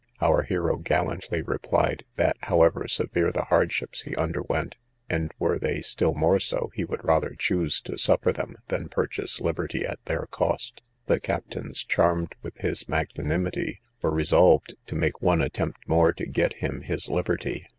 [0.19, 4.75] Our hero gallantly replied, that however severe the hardships he underwent,
[5.11, 9.39] and were they still more so, he would rather choose to suffer them, than purchase
[9.41, 10.81] liberty at their cost.
[11.05, 16.53] The captains, charmed with his magnanimity, were resolved to make one attempt more to get
[16.53, 17.63] him his liberty.